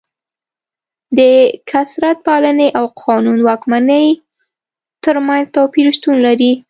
د 1.17 1.19
کثرت 1.71 2.17
پالنې 2.25 2.67
او 2.79 2.85
قانون 3.03 3.37
واکمنۍ 3.47 4.07
ترمنځ 5.03 5.45
توپیر 5.55 5.87
شتون 5.97 6.15
لري. 6.25 6.51